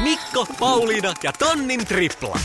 [0.00, 2.38] Mikko, Pauliina ja Tonnin tripla.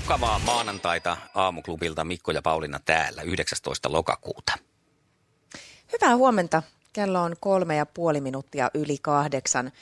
[0.00, 3.92] Mukavaa maanantaita aamuklubilta Mikko ja Pauliina täällä 19.
[3.92, 4.52] lokakuuta.
[5.92, 6.62] Hyvää huomenta.
[6.92, 9.72] Kello on kolme ja puoli minuuttia yli kahdeksan.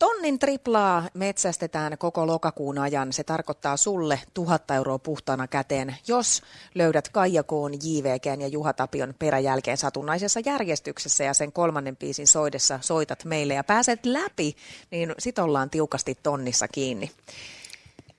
[0.00, 3.12] Tonnin triplaa metsästetään koko lokakuun ajan.
[3.12, 6.42] Se tarkoittaa sulle tuhatta euroa puhtaana käteen, jos
[6.74, 12.78] löydät Kaija Koon, JVG ja Juha Tapion peräjälkeen satunnaisessa järjestyksessä ja sen kolmannen biisin soidessa
[12.82, 14.56] soitat meille ja pääset läpi,
[14.90, 17.10] niin sit ollaan tiukasti tonnissa kiinni.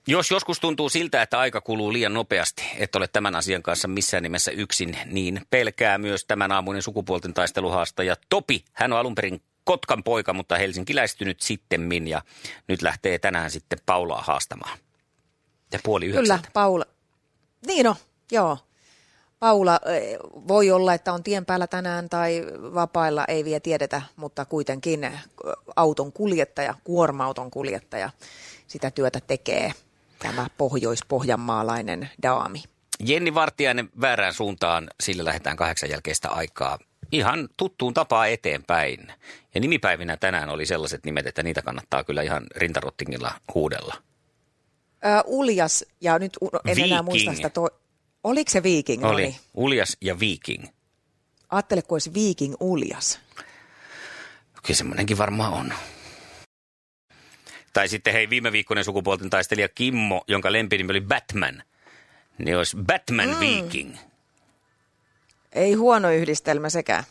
[0.07, 4.23] Jos joskus tuntuu siltä, että aika kuluu liian nopeasti, että ole tämän asian kanssa missään
[4.23, 8.65] nimessä yksin, niin pelkää myös tämän aamuinen sukupuolten taisteluhaastaja Topi.
[8.73, 12.21] Hän on alun perin Kotkan poika, mutta helsinkiläistynyt sittemmin ja
[12.67, 14.77] nyt lähtee tänään sitten Paulaa haastamaan.
[15.71, 16.41] Ja puoli yhdeksältä.
[16.41, 16.85] Kyllä, Paula.
[17.67, 17.95] Niin no,
[18.31, 18.57] joo.
[19.39, 20.17] Paula, eh,
[20.47, 25.13] voi olla, että on tien päällä tänään tai vapailla, ei vielä tiedetä, mutta kuitenkin eh,
[25.75, 28.09] auton kuljettaja, kuorma-auton kuljettaja,
[28.67, 29.73] sitä työtä tekee
[30.19, 32.63] tämä pohjois-pohjanmaalainen daami.
[33.05, 36.79] Jenni Vartiainen väärään suuntaan, sillä lähdetään kahdeksan jälkeistä aikaa
[37.11, 39.13] ihan tuttuun tapaa eteenpäin.
[39.55, 43.95] Ja nimipäivinä tänään oli sellaiset nimet, että niitä kannattaa kyllä ihan rintarottingilla huudella.
[45.05, 46.85] Ö, uljas, ja nyt en Viking.
[46.91, 47.49] enää muista sitä.
[47.49, 47.69] To-
[48.23, 49.05] Oliko se Viking?
[49.05, 49.35] Oli Oli.
[49.53, 50.65] Uljas ja Viking.
[51.49, 53.19] Ajattele, kun olisi Viking uljas.
[54.63, 55.73] Kyllä semmoinenkin varmaan on.
[57.73, 61.63] Tai sitten hei, viime viikkoinen sukupuolten taistelija Kimmo, jonka lempinimi oli Batman.
[62.37, 63.39] Niin olisi Batman mm.
[63.39, 63.95] Viking.
[65.55, 67.03] Ei huono yhdistelmä sekään.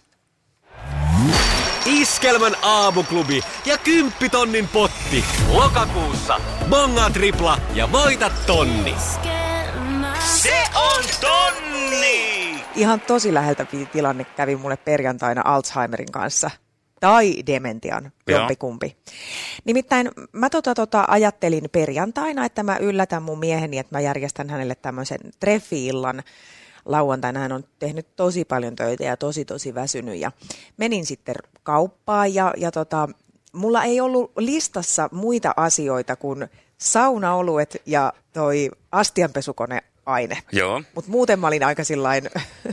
[1.87, 5.25] Iskelmän aamuklubi ja kymppitonnin potti.
[5.53, 8.95] Lokakuussa bonga tripla ja voita tonni.
[10.25, 12.65] Se on tonni!
[12.75, 16.51] Ihan tosi läheltä tilanne kävi mulle perjantaina Alzheimerin kanssa.
[17.01, 18.97] Tai dementian, jompikumpi.
[19.65, 24.75] Nimittäin mä tota, tota, ajattelin perjantaina, että mä yllätän mun mieheni, että mä järjestän hänelle
[24.75, 26.23] tämmöisen treffi-illan.
[26.85, 30.19] Lauantaina hän on tehnyt tosi paljon töitä ja tosi tosi väsynyt.
[30.19, 30.33] Ja
[30.77, 33.09] menin sitten kauppaan ja, ja tota,
[33.53, 36.49] mulla ei ollut listassa muita asioita kuin
[36.79, 40.43] saunaoluet ja toi astianpesukoneaine.
[40.53, 40.83] Joo.
[40.95, 42.31] Mutta muuten mä olin aika sillain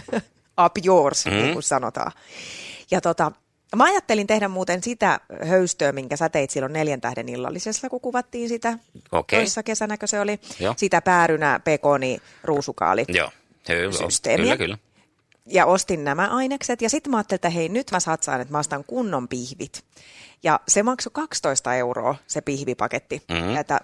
[0.65, 1.31] up yours, mm.
[1.31, 2.11] niin kuin sanotaan.
[2.91, 3.31] Ja tota,
[3.75, 8.49] mä ajattelin tehdä muuten sitä höystöä, minkä sä teit silloin neljän tähden illallisessa, kun kuvattiin
[8.49, 8.79] sitä
[9.11, 9.39] Okei.
[9.39, 10.39] toissa kesänäkö se oli.
[10.59, 10.73] Joo.
[10.77, 13.05] Sitä päärynä, pekoni, ruusukaali.
[13.07, 13.31] Joo.
[13.73, 13.91] Hyvä.
[13.91, 14.43] Systeemiä.
[14.43, 14.77] Kyllä, kyllä.
[15.45, 18.59] Ja ostin nämä ainekset ja sitten mä ajattelin, että hei nyt mä satsaan, että mä
[18.59, 19.85] ostan kunnon pihvit.
[20.43, 23.21] Ja se maksoi 12 euroa se pihvipaketti.
[23.29, 23.49] Mhm.
[23.49, 23.79] Ja että,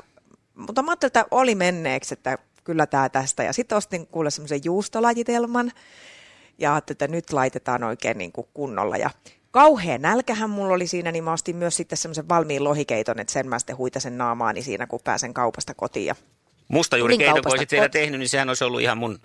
[0.56, 3.44] mutta mä ajattelin, että oli menneeksi, että kyllä tämä tästä.
[3.44, 5.72] Ja sitten ostin kuule semmoisen juustolajitelman
[6.58, 8.98] ja ajattelin, että nyt laitetaan oikein niin kuin kunnolla.
[8.98, 9.10] Ja
[9.52, 13.50] kauhean nälkähän mulla oli siinä, niin mä ostin myös sitten semmoisen valmiin lohikeiton, että sen
[13.50, 16.06] mä sitten huitasen naamaani siinä, kun pääsen kaupasta kotiin.
[16.06, 16.16] Ja
[16.68, 19.20] Musta juuri keiton, kun olisit vielä tehnyt, niin sehän olisi ollut ihan mun...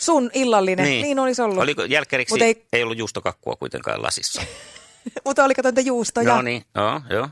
[0.00, 1.58] sun illallinen, niin, niin olisi ollut.
[1.58, 2.64] Oliko jälkkäriksi, Mut ei...
[2.72, 4.42] ei- ollut juustokakkua kuitenkaan lasissa.
[5.24, 6.34] Mutta oliko tuota juustoja?
[6.34, 7.28] No niin, joo, joo.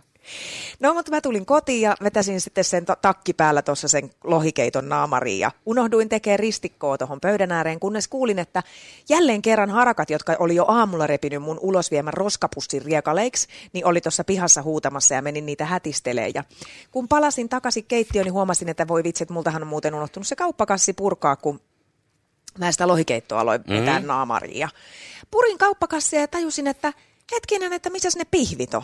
[0.80, 4.88] No, mutta mä tulin kotiin ja vetäsin sitten sen ta- takki päällä tuossa sen lohikeiton
[4.88, 8.62] naamariin ja unohduin tekemään ristikkoa tuohon pöydän ääreen, kunnes kuulin, että
[9.08, 14.24] jälleen kerran harakat, jotka oli jo aamulla repinyt mun ulosviemän roskapussin riekaleiksi, niin oli tuossa
[14.24, 16.30] pihassa huutamassa ja menin niitä hätistelee.
[16.34, 16.44] Ja
[16.90, 20.36] kun palasin takaisin keittiöön, niin huomasin, että voi vitsi, että multahan on muuten unohtunut se
[20.36, 21.60] kauppakassi purkaa, kun
[22.58, 24.06] mä sitä lohikeittoa aloin vetää mm.
[24.06, 24.58] naamariin.
[24.58, 24.68] Ja
[25.30, 26.92] purin kauppakassia ja tajusin, että
[27.34, 28.82] hetkinen, että missä ne pihvit on.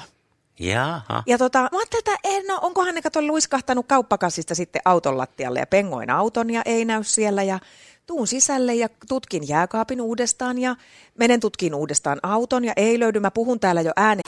[0.59, 1.23] Jaha.
[1.27, 5.59] Ja tota, mä ajattelin, että en, no, onkohan ne kato luiskahtanut kauppakassista sitten auton lattialle
[5.59, 7.59] ja pengoin auton ja ei näy siellä ja
[8.07, 10.77] tuun sisälle ja tutkin jääkaapin uudestaan ja
[11.19, 14.21] menen tutkin uudestaan auton ja ei löydy, mä puhun täällä jo ääni.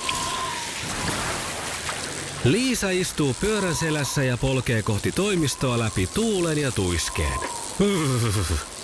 [2.44, 7.38] Liisa istuu pyörän selässä ja polkee kohti toimistoa läpi tuulen ja tuiskeen.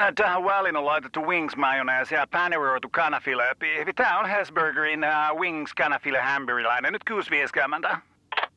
[0.00, 3.42] Äh, Tähän väliin on laitettu wings mayonnaise ja paneroitu kanafila.
[3.96, 6.92] Tämä on Hesburgerin uh, wings kanafila hamburilainen.
[6.92, 7.02] Nyt
[7.90, 7.96] 6.50.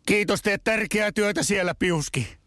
[0.06, 2.38] Kiitos, teet tärkeää työtä siellä, Piuski.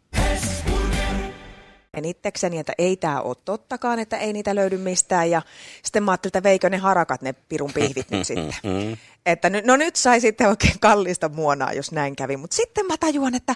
[1.95, 5.31] En itsekseni, että ei tämä ole tottakaan, että ei niitä löydy mistään.
[5.31, 5.43] Ja
[5.83, 8.55] sitten mä ajattelin, että veikö ne harakat, ne pirun pihvit nyt sitten.
[9.27, 12.37] Että nyt, no nyt sai sitten oikein kallista muonaa, jos näin kävi.
[12.37, 13.55] Mutta sitten mä tajuan, että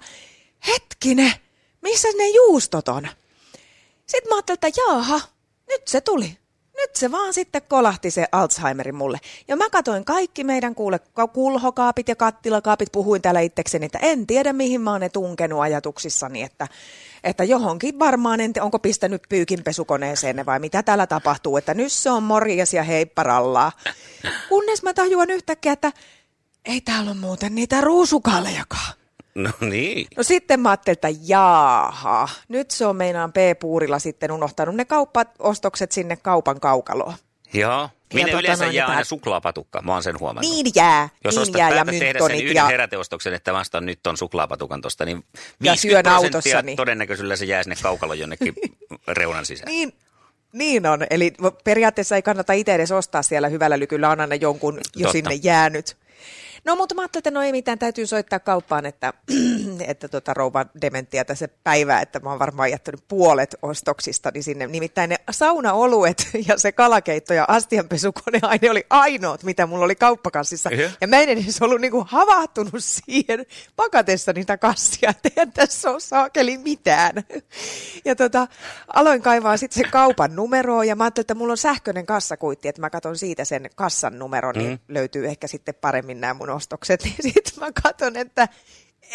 [0.66, 1.32] hetkinen,
[1.82, 3.08] missä ne juustot on?
[4.06, 5.20] Sitten mä ajattelin, että jaaha,
[5.68, 6.38] nyt se tuli.
[6.76, 9.18] Nyt se vaan sitten kolahti se Alzheimerin mulle.
[9.48, 11.00] Ja mä katoin kaikki meidän kuule
[11.32, 16.42] kulhokaapit ja kattilakaapit, puhuin täällä itsekseni, että en tiedä mihin mä oon ne tunkenut ajatuksissani,
[16.42, 16.68] että,
[17.24, 22.22] että johonkin varmaan, en, onko pistänyt pyykinpesukoneeseen vai mitä täällä tapahtuu, että nyt se on
[22.22, 23.72] morjes ja heipparallaa.
[24.48, 25.92] Kunnes mä tajuan yhtäkkiä, että
[26.64, 29.03] ei täällä ole muuten niitä ruusukaalejakaan.
[29.34, 30.06] No niin.
[30.16, 35.92] No sitten mä ajattelin, että jaaha, nyt se on meinaan P-puurilla sitten unohtanut ne kauppaostokset
[35.92, 37.14] sinne kaupan kaukaloon.
[37.52, 37.88] Joo.
[38.14, 40.52] Minne tota yleensä jää aina suklaapatukka, mä oon sen huomannut.
[40.52, 44.16] Niin jää, Jos niin jää ja tehdä sen yhden ja heräteostoksen, että vasta nyt on
[44.16, 45.24] suklaapatukan tosta, niin
[45.60, 48.54] Ja 50 syön prosenttia autossa, niin- todennäköisyydellä se jää sinne kaukalon jonnekin
[49.08, 49.66] reunan sisään.
[49.66, 49.92] Niin,
[50.52, 51.06] niin on.
[51.10, 51.32] Eli
[51.64, 55.12] periaatteessa ei kannata itse edes ostaa siellä hyvällä lykyllä, on aina jonkun jo Totta.
[55.12, 55.96] sinne jäänyt.
[56.64, 59.12] No mutta mä ajattelin, että no ei mitään, täytyy soittaa kauppaan, että,
[59.88, 64.66] että tota, rouva dementtiä tässä päivää, että mä oon varmaan jättänyt puolet ostoksistani sinne.
[64.66, 70.70] Nimittäin ne saunaoluet ja se kalakeitto ja astianpesukoneaine oli ainoat, mitä mulla oli kauppakassissa.
[70.70, 70.90] Joo.
[71.00, 73.46] Ja mä en edes ollut niinku havahtunut siihen
[73.76, 77.14] pakatessa niitä kassia, että eihän tässä ole saakeli mitään.
[78.04, 78.48] Ja tota,
[78.94, 82.80] aloin kaivaa sitten sen kaupan numeroa ja mä ajattelin, että mulla on sähköinen kassakuitti, että
[82.80, 87.04] mä katson siitä sen kassan numeron, niin löytyy ehkä sitten paremmin nämä mun ostokset.
[87.04, 88.48] Niin sitten mä katson, että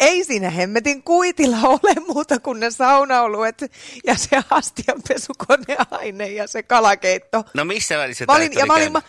[0.00, 3.62] ei siinä hemmetin kuitilla ole muuta kuin ne saunaoluet
[4.06, 7.44] ja se astianpesukoneaine ja se kalakeitto.
[7.54, 9.02] No missä välissä Mä olin, ja mä olin, mä,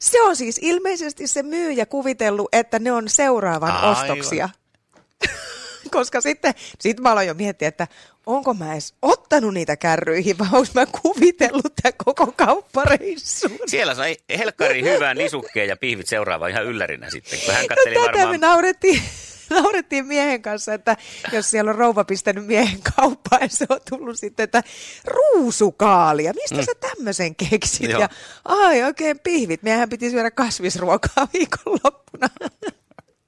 [0.00, 3.90] se on siis ilmeisesti se myyjä kuvitellut, että ne on seuraavan Aivan.
[3.90, 4.48] ostoksia.
[5.98, 7.86] Koska sitten sit mä aloin jo miettiä, että
[8.26, 13.58] onko mä edes ottanut niitä kärryihin vai onko mä kuvitellut tämän koko kauppareissun.
[13.66, 18.00] Siellä sai helkkari hyvän lisukkeen ja pihvit seuraava ihan yllärinä sitten, kun hän katseli no,
[18.00, 18.40] tätä me varmaan...
[18.40, 19.02] naurettiin,
[19.50, 20.96] naurettiin miehen kanssa, että
[21.32, 24.62] jos siellä on rouva pistänyt miehen kauppaan ja se on tullut sitten, että
[25.04, 26.62] ruusukaalia, mistä mm.
[26.62, 27.90] sä tämmöisen keksit?
[27.90, 28.00] Joo.
[28.00, 28.08] Ja
[28.44, 32.28] ai oikein pihvit, meidän piti syödä kasvisruokaa viikonloppuna.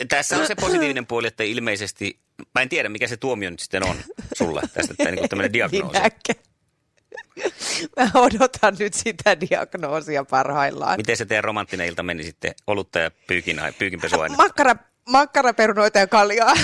[0.09, 2.19] Tässä on se positiivinen puoli, että ilmeisesti,
[2.55, 3.97] mä en tiedä mikä se tuomio nyt sitten on
[4.39, 5.87] sulle tästä, että niin tämmöinen diagnoosi.
[5.99, 6.45] Minäkään.
[7.97, 10.97] Mä odotan nyt sitä diagnoosia parhaillaan.
[10.97, 14.37] Miten se teidän romanttinen ilta meni sitten olutta ja pyykin, pyykinpesuaine?
[14.37, 14.75] Makkara,
[15.09, 16.53] makkaraperunoita ja kaljaa.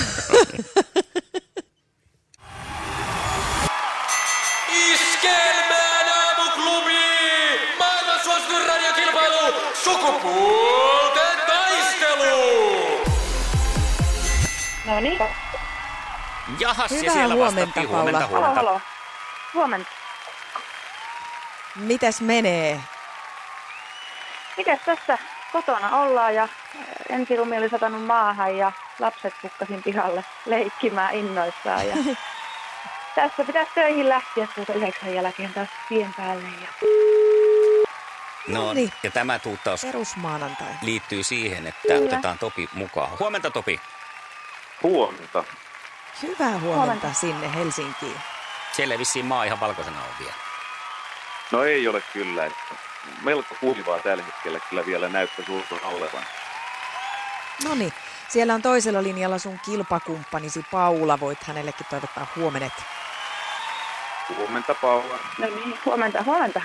[4.92, 6.94] Iskelmään aamuklubi!
[7.78, 9.54] Maailman suosituin radiokilpailu!
[9.84, 12.34] Sukupuolten taistelu!
[14.86, 15.18] No niin.
[16.58, 17.88] Jahas, ja Hyvää siellä huomenta, vastattiin.
[17.88, 18.02] Paula.
[18.02, 18.60] Huomenta, Halo, huomenta.
[18.60, 18.80] halo.
[19.54, 19.90] Huomenta.
[21.76, 22.80] Mitäs menee?
[24.56, 25.18] Mites tässä
[25.52, 26.48] kotona ollaan ja
[27.08, 31.88] ensilumi oli satanut maahan ja lapset pukkasin pihalle leikkimään innoissaan.
[31.88, 31.94] Ja
[33.14, 36.42] tässä pitäisi töihin lähteä tuota yhdeksän jälkeen taas tien päälle.
[36.60, 36.68] Ja...
[38.48, 38.92] No, niin.
[39.02, 40.66] ja tämä tuuttaus Perusmaanantai.
[40.82, 42.06] liittyy siihen, että Kyllä.
[42.06, 43.18] otetaan Topi mukaan.
[43.20, 43.80] Huomenta Topi.
[44.82, 45.44] Huomenta.
[46.22, 47.12] Hyvää huomenta, Huomenta.
[47.12, 48.20] sinne Helsinkiin.
[48.72, 50.34] Siellä ei vissiin maa ihan valkoisena on vielä.
[51.52, 52.44] No ei ole kyllä.
[52.46, 52.60] Että
[53.22, 56.22] melko kuivaa tällä hetkellä kyllä vielä näyttäisi ulkona olevan.
[57.64, 57.92] No niin,
[58.28, 61.20] siellä on toisella linjalla sun kilpakumppanisi Paula.
[61.20, 62.72] Voit hänellekin toivottaa huomenet.
[64.36, 65.18] Huomenta Paula.
[65.38, 66.60] No niin, huomenta, huomenta.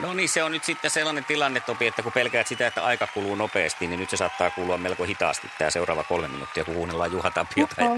[0.00, 3.06] No niin, se on nyt sitten sellainen tilanne, Topi, että kun pelkäät sitä, että aika
[3.06, 7.12] kuluu nopeasti, niin nyt se saattaa kulua melko hitaasti tämä seuraava kolme minuuttia, kun kuunnellaan
[7.12, 7.74] Juha Tapiota.
[7.82, 7.88] Ja,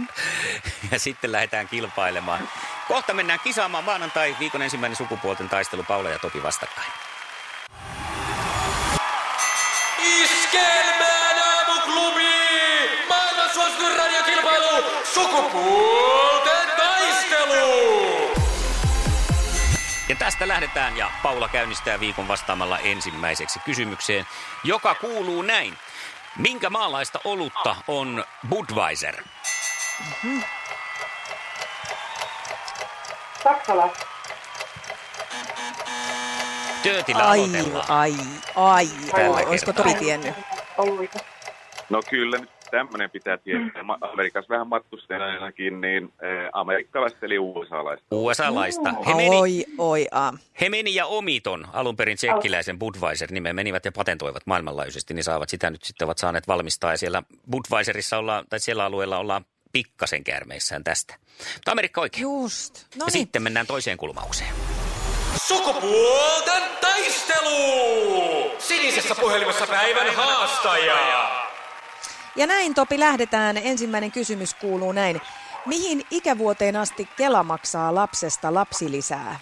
[0.92, 2.49] ja sitten lähdetään kilpailemaan.
[2.88, 6.92] Kohta mennään kisaamaan maanantai, viikon ensimmäinen sukupuolten taistelu, Paula ja Topi vastakkain.
[9.99, 12.25] Iskelmään aamuklubi!
[13.09, 14.85] Maailman suosituin radiokilpailu!
[15.14, 18.17] Sukupuolten taistelu!
[20.08, 24.26] Ja tästä lähdetään ja Paula käynnistää viikon vastaamalla ensimmäiseksi kysymykseen,
[24.64, 25.78] joka kuuluu näin.
[26.36, 29.22] Minkä maalaista olutta on Budweiser?
[33.44, 33.92] Saksala.
[36.82, 37.90] Töötillä Ai, aloitellaan.
[37.90, 38.14] ai,
[38.56, 38.86] ai.
[39.10, 39.72] Tällä Olisiko.
[39.72, 40.34] Topi tiennyt?
[41.90, 43.82] No kyllä nyt tämmöinen pitää tietää.
[43.82, 48.06] Ma- Amerikassa vähän matkustajainakin, niin eh, amerikkalaiset eli USA-laiset.
[48.10, 48.94] USA-laista.
[49.06, 50.32] He meni, Oi, oi, a.
[50.60, 55.70] he meni ja omiton alun perin tsekkiläisen Budweiser-nimen menivät ja patentoivat maailmanlaajuisesti, niin saavat sitä
[55.70, 56.90] nyt sitten ovat saaneet valmistaa.
[56.90, 61.14] Ja siellä Budweiserissa ollaan, tai siellä alueella ollaan pikkasen käärmeissään tästä.
[61.54, 62.22] Mutta Amerikka oikein.
[62.22, 62.75] Just.
[62.75, 63.12] No Ja niin.
[63.12, 64.50] sitten mennään toiseen kulmaukseen.
[65.37, 68.50] Sukupuolten taistelu!
[68.58, 71.38] Sinisessä puhelimessa päivän haastaja.
[72.38, 73.57] Ja näin Topi lähdetään.
[73.57, 75.21] Ensimmäinen kysymys kuuluu näin.
[75.66, 79.38] Mihin ikävuoteen asti Kela maksaa lapsesta lapsilisää?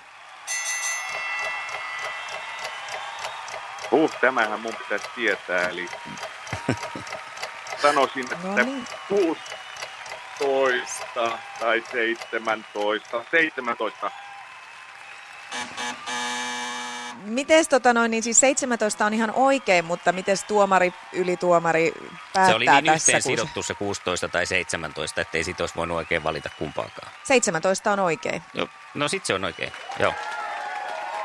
[3.91, 5.89] Huh, tämähän mun pitäisi tietää, eli
[7.83, 8.87] sanoisin, että No niin.
[9.09, 14.11] 16 tai 17, 17.
[17.27, 21.93] Mites tota noin, niin siis 17 on ihan oikein, mutta mites tuomari, ylituomari
[22.33, 22.95] päättää Se oli niin tässä?
[22.95, 27.13] yhteen kun- sidottu se 16 tai 17, ettei siitä olisi voinut oikein valita kumpaakaan.
[27.25, 28.43] 17 on oikein.
[28.55, 30.15] Joo, no sit se on oikein, joo.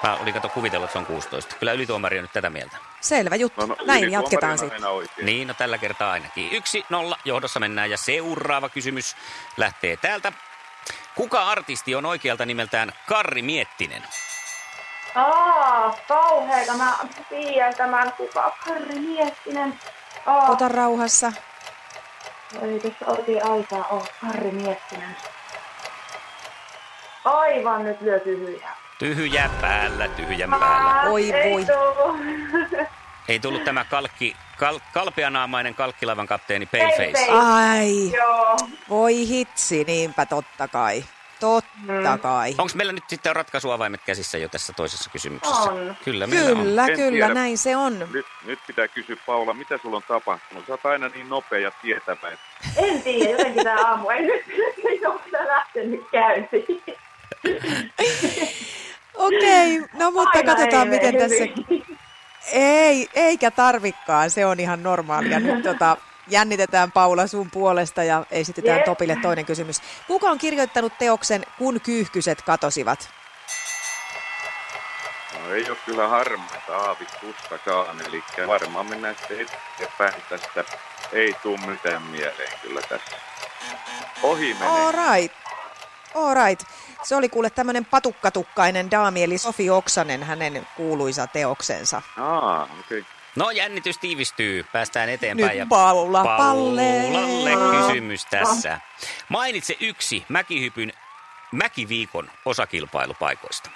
[0.03, 1.55] Mä olin kato kuvitellut, että se on 16.
[1.55, 2.77] Kyllä ylituomari on nyt tätä mieltä.
[3.01, 3.61] Selvä juttu.
[3.61, 4.81] No, no, Näin jatketaan on sitten.
[5.25, 6.51] Niin, no tällä kertaa ainakin.
[6.51, 9.15] Yksi nolla johdossa mennään ja seuraava kysymys
[9.57, 10.31] lähtee täältä.
[11.15, 14.03] Kuka artisti on oikealta nimeltään Karri Miettinen?
[15.15, 16.73] Aa, kauheeta.
[16.73, 16.93] Mä
[17.29, 19.79] tiedän tämän, kuka Karri Miettinen.
[20.25, 21.31] Aa, Ota rauhassa.
[22.61, 24.03] ei tässä oikein aikaa ole.
[24.21, 25.15] Karri Miettinen.
[27.25, 28.75] Aivan nyt lyö tyhjää.
[28.99, 31.01] Tyhjä päällä, tyhjän päällä.
[31.09, 31.65] Oi ei voi.
[33.27, 36.65] Ei tullut tämä kalkki, kal, kalpeanaamainen kalkkilavan kapteeni.
[36.65, 37.27] Payface.
[37.31, 38.57] Ai, Joo.
[38.89, 41.03] voi hitsi, niinpä totta kai.
[41.41, 42.49] Totta kai.
[42.57, 45.71] Onko meillä nyt sitten ratkaisuavaimet käsissä jo tässä toisessa kysymyksessä?
[45.71, 45.95] On.
[46.05, 46.57] Kyllä meillä on.
[46.65, 47.99] Kyllä, kyllä, näin se on.
[48.13, 50.65] Nyt, nyt pitää kysyä Paula, mitä sulla on tapahtunut?
[50.67, 52.31] Sä oot aina niin nopea ja tietävä.
[52.77, 56.83] En tiedä, jotenkin tää aamu ei nyt ole kyllä lähtenyt käyntiin.
[59.13, 61.47] Okei, no mutta Aina katsotaan ei miten tässä...
[62.51, 65.39] Ei, eikä tarvikkaan, se on ihan normaalia.
[65.39, 65.97] Nyt tota,
[66.27, 68.85] jännitetään Paula sun puolesta ja esitetään Jep.
[68.85, 69.81] Topille toinen kysymys.
[70.07, 73.09] Kuka on kirjoittanut teoksen Kun kyyhkyset katosivat?
[75.39, 79.47] No ei ole kyllä harmaita aavistustakaan, eli varmaan mennään sitten
[79.79, 80.63] eteenpäin tästä.
[81.13, 83.15] Ei tuu mitään mieleen kyllä tässä.
[84.23, 84.69] Ohi menee.
[84.69, 85.37] All right.
[86.15, 86.67] All right.
[87.03, 92.01] Se oli kuule tämmöinen patukkatukkainen daami, eli Sofi Oksanen, hänen kuuluisa teoksensa.
[92.17, 92.99] Aa, okei.
[92.99, 93.20] Okay.
[93.35, 95.49] No jännitys tiivistyy, päästään eteenpäin.
[95.49, 96.81] Nyt ja Paula Palle.
[96.81, 98.79] Paulalle kysymys tässä.
[99.29, 100.93] Mainitse yksi mäkihypyn
[101.51, 103.69] mäkiviikon osakilpailupaikoista.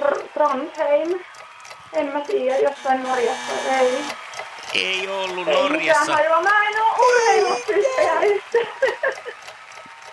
[0.00, 1.20] Tr- Trondheim.
[1.92, 3.52] En mä tiedä, jossain Norjassa.
[3.80, 3.98] Ei.
[4.74, 6.12] Ei ollut Ei mitään Norjassa.
[6.12, 6.42] hajua.
[6.42, 6.74] Mä en
[8.22, 8.64] yhtään.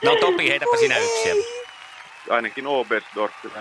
[0.04, 1.30] No Topi, heitäpä sinä yksi.
[2.30, 3.60] Ainakin Oberstdorfissa,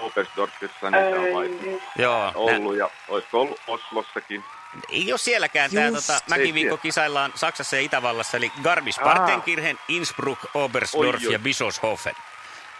[0.00, 1.68] Oberstdorfissa niitä on mainittu.
[1.68, 1.80] Ei.
[1.98, 4.44] Joo, nä- ollut ja olisiko ollut Oslossakin.
[4.88, 11.26] ei ole sielläkään tämä tota, mäkiviikko kisaillaan Saksassa ja Itävallassa, eli Garmisch-Partenkirchen, Innsbruck, Oberstdorf Oi,
[11.26, 11.32] oi.
[11.32, 12.14] ja Bischofshofen.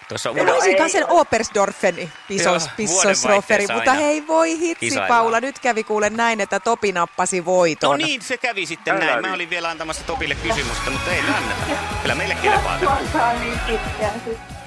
[0.08, 0.54] Tuossa Mä uuden...
[0.54, 1.04] olisinkaan sen
[2.28, 5.08] Joo, pissosroferi, mutta hei voi hitsi kisaillaan.
[5.08, 7.90] Paula, nyt kävi kuule näin, että Topi nappasi voiton.
[7.90, 9.20] No niin, se kävi sitten Älä näin.
[9.20, 9.34] Mä niin.
[9.34, 11.62] olin vielä antamassa Topille kysymystä, mutta ei anneta.
[12.02, 14.59] Kyllä meille kelpaa niin.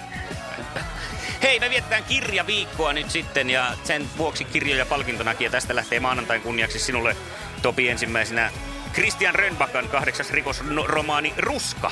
[1.43, 5.45] Hei, me vietetään kirjaviikkoa nyt sitten ja sen vuoksi kirjoja palkintonakin.
[5.45, 7.15] Ja tästä lähtee maanantain kunniaksi sinulle,
[7.62, 8.51] Topi, ensimmäisenä
[8.93, 11.91] Christian Rönbakan kahdeksas rikosromaani Ruska.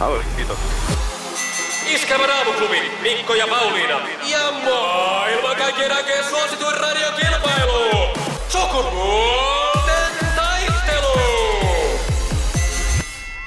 [0.00, 0.58] Oi, kiitos.
[1.86, 4.00] Iskävä raamuklubi, Mikko ja Pauliina.
[4.30, 8.08] Ja maailman kaikkien aikeen suosituin radiokilpailu.
[8.48, 11.20] Sukupuolten taistelu.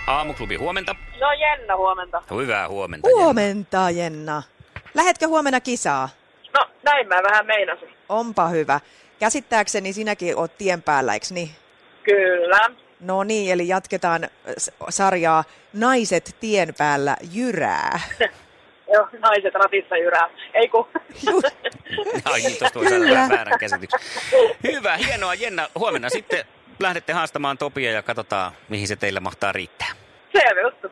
[0.08, 0.96] Aamuklubi, huomenta.
[1.20, 2.24] No Jenna, huomenta.
[2.36, 3.08] Hyvää huomenta.
[3.10, 3.24] Jenna.
[3.24, 4.44] Huomenta, Jenna.
[4.94, 6.10] Lähetkö huomenna kisaa?
[6.60, 7.90] No näin mä vähän meinasin.
[8.10, 8.80] Onpa hyvä.
[9.20, 11.50] Käsittääkseni sinäkin oot tien päällä, eikö niin?
[12.04, 12.60] Kyllä.
[13.00, 14.30] No niin, eli jatketaan äh,
[14.90, 15.44] sarjaa
[15.74, 18.00] Naiset tien päällä jyrää.
[18.94, 20.30] Joo, naiset ratissa jyrää.
[20.54, 20.88] Ei kun.
[22.26, 24.00] Ai niin, tuosta voi saada vähän väärän käsityksen.
[24.64, 25.68] Hyvä, hienoa Jenna.
[25.80, 26.46] Huomenna sitten
[26.80, 29.88] lähdette haastamaan Topia ja katsotaan, mihin se teillä mahtaa riittää.
[30.38, 30.88] Selvä juttu.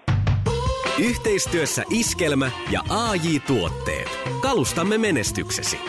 [1.03, 4.19] Yhteistyössä Iskelmä ja AJ Tuotteet.
[4.41, 5.79] Kalustamme menestyksesi.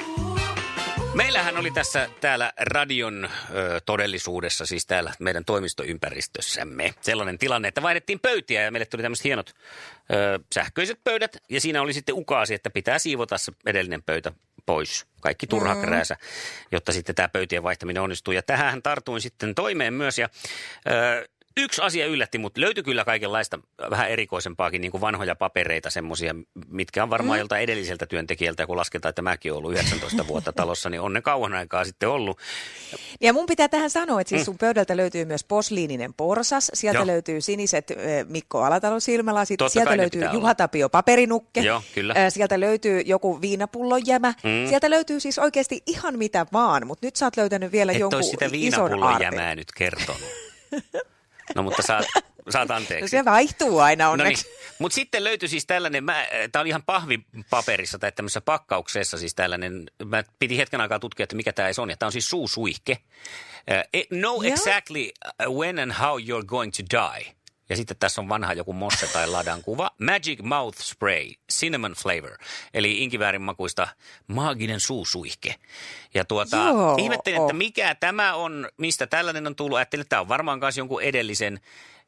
[1.14, 8.20] Meillähän oli tässä täällä radion ö, todellisuudessa, siis täällä meidän toimistoympäristössämme, sellainen tilanne, että vaihdettiin
[8.20, 9.50] pöytiä ja meille tuli tämmöiset hienot
[10.12, 14.32] ö, sähköiset pöydät ja siinä oli sitten ukaasi, että pitää siivota se edellinen pöytä
[14.66, 15.06] pois.
[15.20, 15.80] Kaikki turha mm.
[15.80, 16.16] krääsä,
[16.72, 18.32] jotta sitten tämä pöytien vaihtaminen onnistuu.
[18.34, 20.18] Ja tähän tartuin sitten toimeen myös.
[20.18, 20.28] Ja,
[20.86, 21.28] ö,
[21.60, 23.58] Yksi asia yllätti, mutta löytyi kyllä kaikenlaista
[23.90, 26.34] vähän erikoisempaakin, niin kuin vanhoja papereita, semmoisia,
[26.68, 27.40] mitkä on varmaan mm.
[27.40, 31.22] jolta edelliseltä työntekijältä, kun lasketaan, että mäkin olen ollut 19 vuotta talossa, niin on ne
[31.22, 32.38] kauan aikaa sitten ollut.
[33.20, 34.44] Ja mun pitää tähän sanoa, että siis mm.
[34.44, 37.06] sun pöydältä löytyy myös posliininen porsas, sieltä Joo.
[37.06, 37.92] löytyy siniset
[38.28, 42.30] Mikko Alatalon silmälasit, Totta sieltä löytyy Juha Tapio paperinukke, Joo, kyllä.
[42.30, 44.68] sieltä löytyy joku viinapullon jämä, mm.
[44.68, 48.24] sieltä löytyy siis oikeasti ihan mitä vaan, mutta nyt sä oot löytänyt vielä Et jonkun
[48.24, 50.22] sitä ison jämää nyt kertonut.
[51.54, 52.04] No mutta saat,
[52.50, 53.02] saat anteeksi.
[53.02, 54.44] No se vaihtuu aina onneksi.
[54.44, 54.66] No niin.
[54.78, 56.04] Mutta sitten löytyi siis tällainen,
[56.52, 61.36] tämä oli ihan pahvipaperissa tai tämmöisessä pakkauksessa siis tällainen, mä piti hetken aikaa tutkia, että
[61.36, 61.90] mikä tämä on.
[61.90, 62.98] Ja tämä on siis suusuihke.
[63.70, 64.52] Uh, know yeah.
[64.52, 65.10] exactly
[65.48, 67.36] when and how you're going to die.
[67.68, 69.90] Ja sitten tässä on vanha joku mosse tai ladan kuva.
[70.00, 72.38] Magic Mouth Spray, cinnamon flavor.
[72.74, 73.88] Eli inkiväärin makuista
[74.26, 75.54] maaginen suusuihke.
[76.14, 76.96] Ja tuota, Joo.
[76.98, 79.76] ihmettelin, että mikä tämä on, mistä tällainen on tullut.
[79.76, 81.60] Ajattelin, että tämä on varmaan myös jonkun edellisen.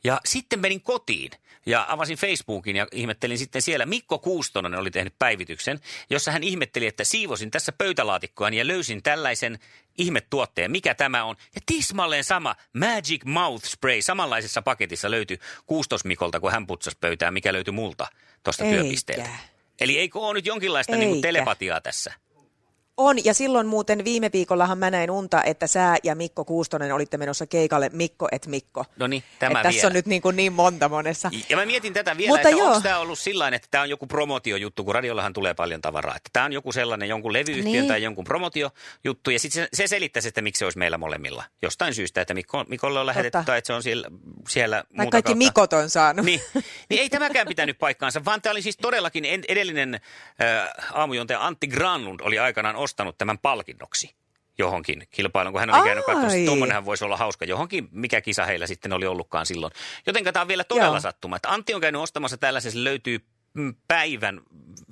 [0.04, 1.30] Ja sitten menin kotiin
[1.66, 3.86] ja avasin Facebookin ja ihmettelin sitten siellä.
[3.86, 9.58] Mikko Kuustonen oli tehnyt päivityksen, jossa hän ihmetteli, että siivosin tässä pöytälaatikkoa ja löysin tällaisen
[9.98, 10.70] ihmetuotteen.
[10.70, 11.36] Mikä tämä on?
[11.54, 17.30] Ja tismalleen sama Magic Mouth Spray samanlaisessa paketissa löytyi Kuustos Mikolta, kun hän putsasi pöytää,
[17.30, 18.06] mikä löytyi multa
[18.44, 19.28] tuosta työpisteeltä.
[19.80, 22.12] Eli eikö ole nyt jonkinlaista niin telepatiaa tässä?
[23.00, 27.16] On, ja silloin muuten viime viikollahan mä näin unta, että sä ja Mikko Kuustonen olitte
[27.16, 28.84] menossa keikalle Mikko et Mikko.
[28.96, 31.30] No niin, tämä Tässä on nyt niin, kuin niin monta monessa.
[31.48, 34.06] Ja mä mietin tätä vielä, Mutta että onko tämä ollut sillä että tämä on joku
[34.06, 36.16] promotiojuttu, kun radiollahan tulee paljon tavaraa.
[36.16, 37.88] Että tämä on joku sellainen jonkun levyyhtiön niin.
[37.88, 41.44] tai jonkun promotiojuttu, ja sitten se, se selittäisi, että miksi se olisi meillä molemmilla.
[41.62, 44.10] Jostain syystä, että Mikko, Mikolle on lähetetty tai että se on siellä,
[44.48, 45.44] siellä tai muuta kaikki kautta.
[45.44, 46.24] Mikot on saanut.
[46.24, 46.40] Niin,
[46.90, 52.20] niin ei tämäkään pitänyt paikkaansa, vaan tämä oli siis todellakin edellinen äh, aamujontaja Antti Granlund
[52.20, 54.14] oli aikanaan ostanut tämän palkinnoksi
[54.58, 58.44] johonkin kilpailuun, kun hän oli käynyt katsomassa, että tuommoinenhan voisi olla hauska johonkin, mikä kisa
[58.44, 59.72] heillä sitten oli ollutkaan silloin.
[60.06, 61.00] Joten tämä on vielä todella Joo.
[61.00, 63.20] sattuma, että Antti on käynyt ostamassa tällaisen, se löytyy
[63.88, 64.40] päivän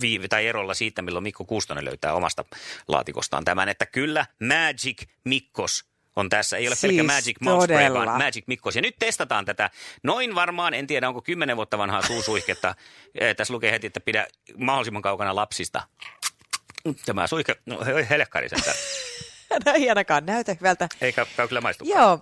[0.00, 2.44] viivi tai erolla siitä, milloin Mikko Kuustonen löytää omasta
[2.88, 5.84] laatikostaan tämän, että kyllä Magic Mikkos
[6.16, 6.56] on tässä.
[6.56, 8.76] Ei ole siis pelkkä Magic Mouse Spray, vaan Magic Mikkos.
[8.76, 9.70] Ja nyt testataan tätä.
[10.02, 12.74] Noin varmaan, en tiedä onko kymmenen vuotta vanhaa suusuihketta.
[13.36, 15.82] tässä lukee heti, että pidä mahdollisimman kaukana lapsista.
[17.06, 17.78] Tämä suihke, no
[18.10, 18.58] helkkari sen
[19.66, 20.88] No ei ainakaan näytä hyvältä.
[21.00, 22.00] Eikä käy kyllä maistukaan.
[22.00, 22.20] Joo.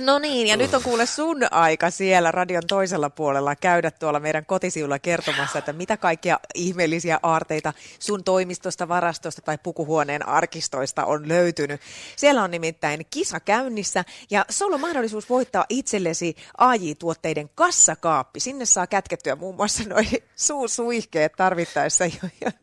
[0.00, 4.46] No niin, ja nyt on kuule sun aika siellä radion toisella puolella käydä tuolla meidän
[4.46, 11.80] kotisivulla kertomassa, että mitä kaikkia ihmeellisiä aarteita sun toimistosta, varastosta tai pukuhuoneen arkistoista on löytynyt.
[12.16, 18.40] Siellä on nimittäin kisa käynnissä ja sulla on mahdollisuus voittaa itsellesi AJ-tuotteiden kassakaappi.
[18.40, 22.04] Sinne saa kätkettyä muun muassa noin suusuihkeet tarvittaessa.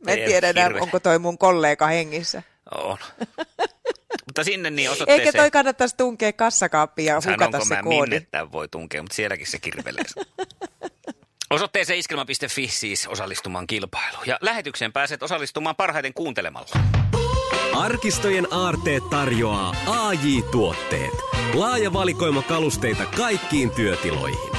[0.05, 2.43] Mä en tiedä enää, onko toi mun kollega hengissä.
[2.75, 2.97] On.
[4.39, 5.27] Mutta sinne niin osoitteeseen...
[5.27, 8.11] Eikä toi kannattaisi tunkea kassakaappiin ja hukata se koodi.
[8.11, 10.03] minne tämän voi tunkea, mutta sielläkin se kirvelee.
[11.49, 14.23] Osoitteeseen iskelma.fi siis osallistumaan kilpailuun.
[14.27, 16.79] Ja lähetykseen pääset osallistumaan parhaiten kuuntelemalla.
[17.73, 21.13] Arkistojen aarteet tarjoaa AJ Tuotteet.
[21.53, 24.58] Laaja valikoima kalusteita kaikkiin työtiloihin.